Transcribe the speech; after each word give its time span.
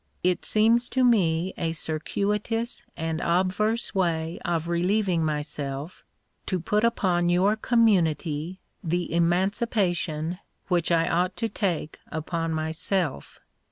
It 0.23 0.45
seems 0.45 0.89
to 0.97 1.03
me 1.03 1.53
a 1.59 1.73
circuitous 1.73 2.81
and 2.97 3.21
obverse 3.21 3.93
way 3.93 4.39
of 4.43 4.67
relieving 4.67 5.23
myself 5.23 6.03
to 6.47 6.59
put 6.59 6.83
upon 6.83 7.29
your 7.29 7.55
community 7.55 8.59
the 8.83 9.13
emancipation 9.13 10.39
which 10.69 10.91
I 10.91 11.07
ought 11.07 11.35
to 11.37 11.49
take 11.49 11.99
upon 12.11 12.51
myself. 12.51 13.41